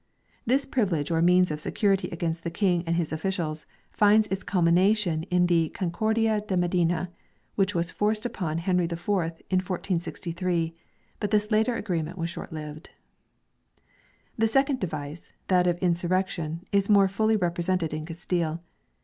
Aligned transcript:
This 0.47 0.65
privilege 0.65 1.11
or 1.11 1.21
means 1.21 1.51
of 1.51 1.59
security 1.61 2.09
against 2.09 2.43
the 2.43 2.49
King 2.49 2.83
and 2.87 2.95
his 2.95 3.11
officials 3.13 3.67
finds 3.91 4.25
its 4.29 4.41
culmination 4.41 5.21
in 5.29 5.45
the" 5.45 5.69
Concordia 5.75 6.41
de 6.41 6.57
Medina," 6.57 7.11
which 7.53 7.75
was 7.75 7.91
forced 7.91 8.25
upon 8.25 8.57
Henry 8.57 8.85
IV 8.85 8.93
in 9.07 9.61
1463: 9.61 10.73
but 11.19 11.29
this 11.29 11.51
latter 11.51 11.75
agreement 11.75 12.17
was 12.17 12.31
short 12.31 12.51
lived. 12.51 12.89
The 14.39 14.47
second 14.47 14.79
device, 14.79 15.33
that 15.49 15.67
of 15.67 15.77
insurrection, 15.77 16.65
is 16.71 16.89
more 16.89 17.07
fully 17.07 17.35
represented 17.35 17.93
in 17.93 18.07
Castile. 18.07 18.63